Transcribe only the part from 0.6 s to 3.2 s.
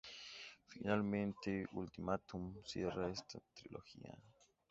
Finalmente, Ultimátum, cierra